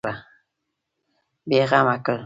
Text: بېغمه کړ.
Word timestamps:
بېغمه 1.49 1.95
کړ. 2.05 2.17